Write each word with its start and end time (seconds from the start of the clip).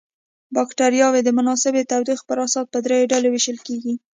بکټریاوې 0.55 1.21
د 1.23 1.29
مناسبې 1.37 1.81
تودوخې 1.91 2.25
پر 2.29 2.37
اساس 2.45 2.65
په 2.73 2.77
دریو 2.83 3.09
ډلو 3.11 3.27
ویشل 3.31 3.57
کیږي. 3.67 3.93